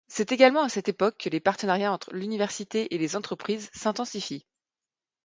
C'est 0.07 0.31
également 0.31 0.63
à 0.63 0.69
cette 0.69 0.89
époque 0.89 1.15
que 1.19 1.29
les 1.29 1.39
partenariats 1.39 1.91
entre 1.93 2.11
l'université 2.11 2.95
et 2.95 2.97
les 2.97 3.15
entreprises 3.15 3.69
s'intensifient. 3.71 4.47